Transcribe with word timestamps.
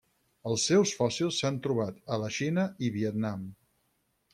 Els 0.51 0.63
seus 0.69 0.93
fòssils 1.01 1.39
s'han 1.43 1.61
trobat 1.67 2.03
a 2.17 2.21
la 2.25 2.33
Xina 2.41 2.67
i 2.89 2.95
Vietnam. 3.01 3.51